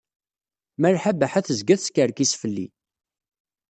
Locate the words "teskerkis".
1.79-2.33